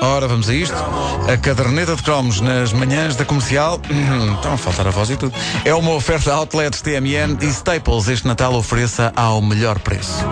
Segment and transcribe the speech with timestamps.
[0.00, 0.76] Ora, vamos a isto.
[1.30, 3.80] A caderneta de cromos nas manhãs da comercial.
[4.34, 5.34] Estão a faltar a voz e tudo.
[5.64, 8.08] É uma oferta outlets TMN e Staples.
[8.08, 10.24] Este Natal ofereça ao melhor preço.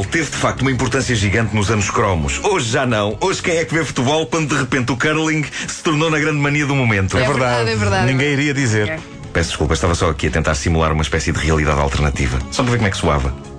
[0.00, 2.40] Futebol teve de facto uma importância gigante nos anos cromos.
[2.44, 3.16] Hoje já não.
[3.20, 6.38] Hoje quem é que vê futebol quando de repente o curling se tornou na grande
[6.38, 7.16] mania do momento?
[7.16, 7.40] É, É verdade.
[7.40, 8.06] verdade, é verdade.
[8.12, 9.00] Ninguém iria dizer.
[9.32, 12.38] Peço desculpa, estava só aqui a tentar simular uma espécie de realidade alternativa.
[12.50, 13.49] Só para ver como é que soava.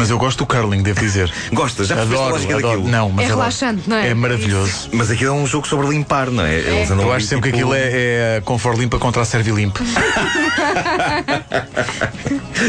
[0.00, 1.30] Mas eu gosto do curling, devo dizer.
[1.52, 1.86] Gostas?
[1.86, 2.76] Já percebeste a Adoro, lógica adoro.
[2.78, 2.90] daquilo?
[2.90, 4.08] Não, mas É relaxante, não é?
[4.08, 4.88] É maravilhoso.
[4.92, 6.54] Mas aquilo é um jogo sobre limpar, não é?
[6.54, 9.76] Eles andam Eu acho sempre que tipo- aquilo é, é Confor Limpa contra a Servilimp.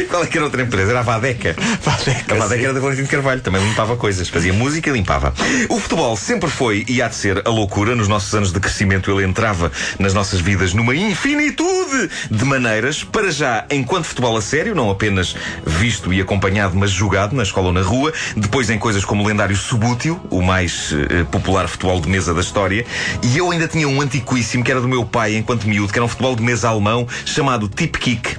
[0.10, 0.92] Qual é que era outra empresa?
[0.92, 1.56] Era a Vadeca.
[1.82, 2.64] Vadeca, A Vadeca sim.
[2.66, 5.34] era da Valentim de Carvalho, também limpava coisas, fazia música e limpava.
[5.70, 7.96] O futebol sempre foi e há de ser a loucura.
[7.96, 13.04] Nos nossos anos de crescimento, ele entrava nas nossas vidas numa infinitude de maneiras.
[13.04, 17.68] Para já, enquanto futebol a sério, não apenas visto e acompanhado, mas jogado na escola
[17.68, 18.12] ou na rua.
[18.36, 22.42] Depois em coisas como o lendário Subútil, o mais eh, popular futebol de mesa da
[22.42, 22.86] história.
[23.24, 26.06] E eu ainda tinha um antiquíssimo que era do meu pai, enquanto miúdo, que era
[26.06, 28.38] um futebol de mesa alemão chamado Tip Kick.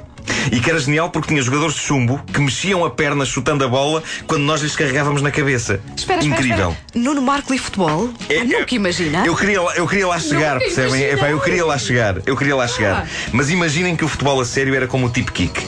[0.53, 3.69] E que era genial porque tinha jogadores de chumbo que mexiam a perna chutando a
[3.69, 5.81] bola quando nós lhes carregávamos na cabeça.
[5.97, 6.71] Espera, espera, Incrível.
[6.71, 6.77] espera.
[7.05, 8.09] Nuno Marco e futebol?
[8.29, 9.25] É, Ah, Nunca imagina.
[9.27, 11.03] Eu queria, lá- eu queria lá chegar, Nunca percebem?
[11.03, 13.03] Epá, eu queria lá chegar, eu queria lá chegar.
[13.05, 13.29] Ah.
[13.33, 15.61] Mas imaginem que o futebol a sério era como o tip kick.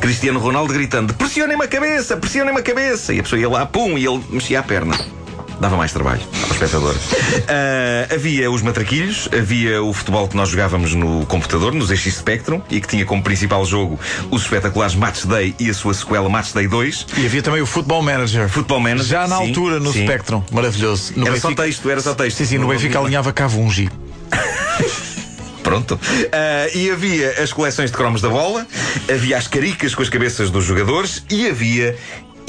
[0.00, 3.12] Cristiano Ronaldo gritando: pressionem-me a cabeça, pressionem-me a cabeça.
[3.12, 4.98] E a pessoa ia lá, pum, e ele mexia a perna.
[5.60, 6.94] Dava mais trabalho ao espectador.
[7.50, 12.60] Ah, havia os matraquilhos, havia o futebol que nós jogávamos no computador, nos ZX Spectrum,
[12.70, 13.98] e que tinha como principal jogo
[14.30, 17.06] os espetaculares Match Day e a sua sequela Match Day 2.
[17.16, 18.48] E havia também o Football Manager.
[18.50, 20.04] Football Manager, Já na sim, altura, no sim.
[20.04, 20.42] Spectrum.
[20.52, 21.14] Maravilhoso.
[21.16, 22.36] No Era só texto, era só texto.
[22.36, 23.88] Sim, sim, no Não Benfica alinhava Cavungi.
[25.68, 26.00] Pronto.
[26.32, 28.66] Ah, e havia as coleções de cromos da bola,
[29.06, 31.94] havia as caricas com as cabeças dos jogadores e havia.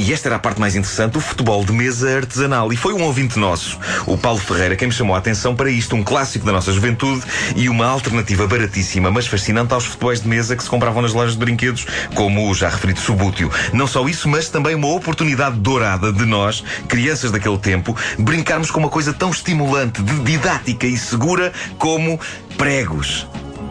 [0.02, 2.72] E esta era a parte mais interessante, o futebol de mesa artesanal.
[2.72, 5.94] E foi um ouvinte nosso, o Paulo Ferreira, quem me chamou a atenção para isto,
[5.94, 7.22] um clássico da nossa juventude
[7.54, 11.34] e uma alternativa baratíssima, mas fascinante aos futebols de mesa que se compravam nas lojas
[11.34, 13.52] de brinquedos, como o já referido Subútil.
[13.74, 18.80] Não só isso, mas também uma oportunidade dourada de nós, crianças daquele tempo, brincarmos com
[18.80, 22.18] uma coisa tão estimulante, didática e segura como
[22.58, 23.28] pregos.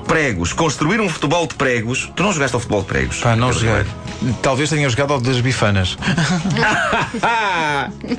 [0.09, 0.53] Pregos.
[0.53, 2.11] Construir um futebol de pregos.
[2.17, 3.19] Tu não jogaste ao futebol de pregos?
[3.19, 3.85] Pá, não joguei.
[4.43, 5.97] Talvez tenha jogado ao das bifanas.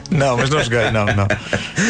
[0.09, 1.27] não, mas não joguei, não, não.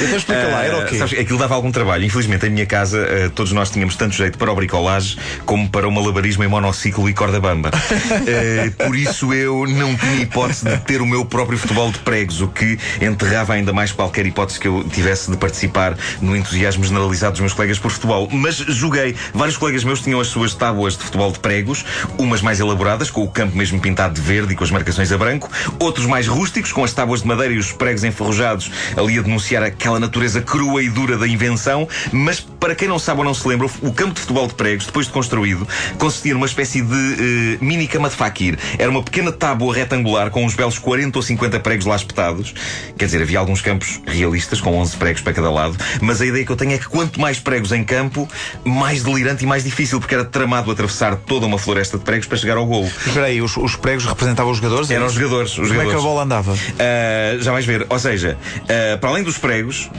[0.04, 0.96] Então explica lá, era o quê?
[0.96, 2.06] Ah, sabes, aquilo dava algum trabalho.
[2.06, 5.88] Infelizmente, em minha casa, eh, todos nós tínhamos tanto jeito para o bricolagem como para
[5.88, 7.72] o malabarismo em monociclo e corda bamba.
[8.28, 12.42] Eh, por isso, eu não tinha hipótese de ter o meu próprio futebol de pregos,
[12.42, 17.34] o que enterrava ainda mais qualquer hipótese que eu tivesse de participar no entusiasmo generalizado
[17.34, 18.28] dos meus colegas por futebol.
[18.32, 19.16] Mas joguei.
[19.34, 21.84] Vários colegas meus tinham as suas tábuas de futebol de pregos,
[22.16, 25.18] umas mais elaboradas, com o campo mesmo pintado de verde e com as marcações a
[25.18, 29.24] branco, outros mais rústicos, com as tábuas de madeira e os pregos enferrujados, ali a
[29.24, 31.88] denunciar aquela natureza crua e dura da invenção.
[32.12, 34.86] Mas para quem não sabe ou não se lembra, o campo de futebol de pregos,
[34.86, 35.68] depois de construído,
[35.98, 38.60] consistia numa espécie de eh, mini cama de faquir.
[38.78, 42.54] Era uma pequena tábua retangular com uns belos 40 ou 50 pregos lá espetados.
[42.96, 46.46] Quer dizer, havia alguns campos realistas com 11 pregos para cada lado, mas a ideia
[46.46, 48.30] que eu tenho é que quanto mais pregos em campo,
[48.64, 52.38] mais delirante e mais difícil, porque era tramado atravessar toda uma floresta de pregos para
[52.38, 52.88] chegar ao golo.
[52.88, 54.90] Espera aí, os, os pregos representavam os jogadores?
[54.92, 55.52] Eram os jogadores.
[55.58, 56.04] Os Como é que a jogadores.
[56.04, 56.54] bola andava?
[56.54, 57.86] Uh, já vais ver.
[57.90, 59.90] Ou seja, uh, para além dos pregos,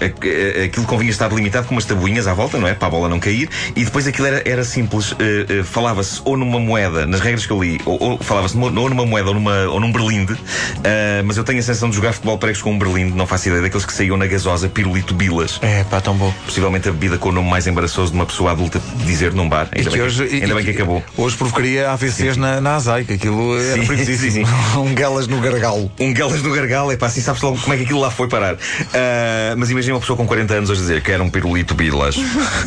[0.64, 2.74] aquilo convinha estar delimitado com umas tabuinhas à volta, não é?
[2.74, 3.48] Para a bola não cair.
[3.74, 5.12] E depois aquilo era, era simples.
[5.12, 9.06] Uh, falava-se ou numa moeda, nas regras que eu li, ou, ou falava-se ou numa
[9.06, 10.36] moeda ou, numa, ou num berlinde.
[11.24, 13.62] Mas eu tenho a sensação de jogar futebol pregos com um berlinde, não faço ideia,
[13.62, 15.58] daqueles que saíam na gasosa, pirulito bilas.
[15.62, 16.32] É, pá, tão bom.
[16.44, 19.68] Possivelmente a bebida com o nome mais embaraçoso de uma pessoa adulta dizer num bar.
[19.74, 21.02] Ainda, E bem, hoje- que, ainda e- bem que acabou.
[21.16, 24.46] Hoje provocaria AVCs na, na Azai, que aquilo era Sim, perigosíssimo.
[24.46, 25.90] sim, um guelas no gargalo.
[26.00, 28.28] Um Gelas no gargalo, é pá, assim sabes logo como é que aquilo lá foi
[28.28, 28.56] parar.
[28.92, 32.16] Ah, mas imagina uma pessoa com 40 anos a dizer que era um pirulito bilas.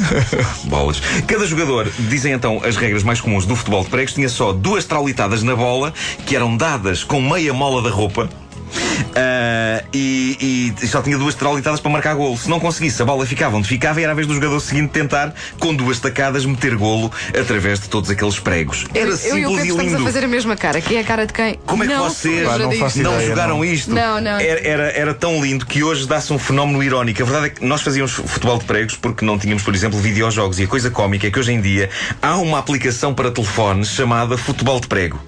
[0.65, 1.01] Bolas.
[1.27, 4.85] Cada jogador, dizem então as regras mais comuns do futebol de pregos, tinha só duas
[4.85, 5.93] traulitadas na bola
[6.25, 8.29] que eram dadas com meia mola da roupa.
[9.15, 12.37] Ah, e, e só tinha duas traulitadas para marcar golo.
[12.37, 14.91] Se não conseguisse, a bola ficava onde ficava e era a vez do jogador seguinte
[14.91, 18.85] tentar, com duas tacadas, meter golo através de todos aqueles pregos.
[18.93, 20.01] Era eu e o simples Pedro e estamos lindo.
[20.01, 21.59] a fazer a mesma cara, que é a cara de quem?
[21.65, 23.65] Como é que não vocês não não ideia, jogaram não.
[23.65, 23.93] isto?
[23.93, 24.39] Não, não.
[24.39, 27.21] Era, era, era tão lindo que hoje dá-se um fenómeno irónico.
[27.21, 30.59] A verdade é que nós fazíamos futebol de pregos porque não tínhamos, por exemplo, videojogos.
[30.59, 31.89] E a coisa cómica é que hoje em dia
[32.21, 35.19] há uma aplicação para telefone chamada Futebol de Prego.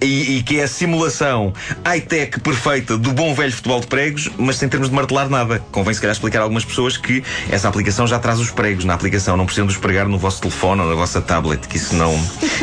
[0.00, 1.52] E, e que é a simulação
[1.84, 5.62] high-tech perfeita do bom velho futebol de pregos, mas sem termos de martelar nada.
[5.72, 8.94] Convém se calhar explicar a algumas pessoas que essa aplicação já traz os pregos na
[8.94, 11.94] aplicação, não precisam de os pregar no vosso telefone ou na vossa tablet, que isso
[11.94, 12.12] não.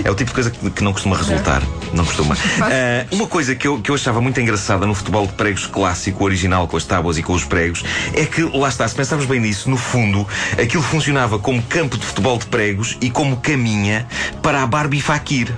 [0.03, 1.61] É o tipo de coisa que, não costuma resultar.
[1.93, 2.35] Não costuma.
[2.65, 6.23] Ah, uma coisa que eu, que eu achava muito engraçada no futebol de pregos clássico,
[6.23, 9.39] original, com as tábuas e com os pregos, é que, lá está, se pensarmos bem
[9.39, 10.27] nisso, no fundo,
[10.59, 14.07] aquilo funcionava como campo de futebol de pregos e como caminha
[14.41, 15.53] para a Barbie Fakir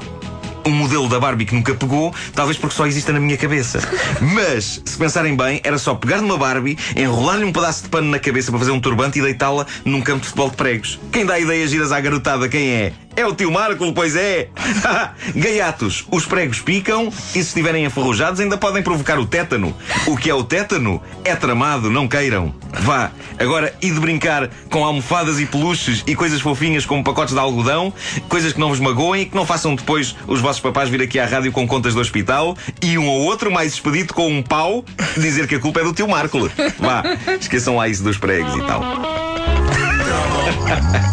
[0.68, 3.80] um modelo da Barbie que nunca pegou, talvez porque só exista na minha cabeça.
[4.22, 8.20] Mas, se pensarem bem, era só pegar numa Barbie, enrolar-lhe um pedaço de pano na
[8.20, 11.00] cabeça para fazer um turbante e deitá-la num campo de futebol de pregos.
[11.12, 13.07] Quem dá ideias giras à garotada, quem é?
[13.18, 14.50] É o tio Marco, pois é!
[15.36, 19.76] Gaiatos, os pregos picam e se estiverem enferrujados ainda podem provocar o tétano.
[20.06, 21.02] O que é o tétano?
[21.26, 22.54] É tramado, não queiram.
[22.82, 23.10] Vá,
[23.40, 27.92] agora e de brincar com almofadas e peluches e coisas fofinhas como pacotes de algodão,
[28.30, 31.20] coisas que não vos magoem e que não façam depois os vossos papás vir aqui
[31.20, 34.86] à rádio com contas do hospital e um ou outro mais expedito com um pau
[35.18, 36.52] dizer que a culpa é do tio Marco.
[36.78, 37.02] Vá,
[37.42, 38.84] esqueçam lá isso dos pregos e tal.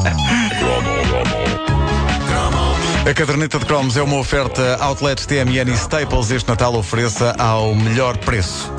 [3.07, 7.75] A caderneta de cromos é uma oferta Outlets TMN e Staples este Natal ofereça ao
[7.75, 8.73] melhor preço.